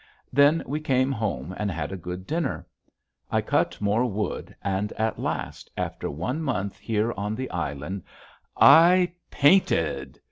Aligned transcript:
Then 0.33 0.63
we 0.65 0.79
came 0.79 1.11
home 1.11 1.53
and 1.59 1.69
had 1.69 1.91
a 1.91 1.95
good 1.95 2.25
dinner. 2.25 2.65
I 3.29 3.41
cut 3.41 3.79
more 3.79 4.03
wood 4.03 4.55
and 4.63 4.91
at 4.93 5.19
last, 5.19 5.69
after 5.77 6.09
one 6.09 6.41
month 6.41 6.79
here 6.79 7.13
on 7.15 7.35
the 7.35 7.51
island, 7.51 8.01
I 8.57 9.13
PAINTED. 9.29 10.19